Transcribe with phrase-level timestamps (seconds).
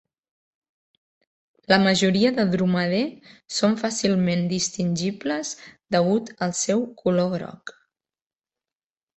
[1.71, 3.03] La majoria de Dromader
[3.57, 5.53] són fàcilment distingibles
[5.97, 7.77] degut al seu color groc.